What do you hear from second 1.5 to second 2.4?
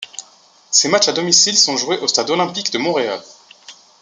sont joués au Stade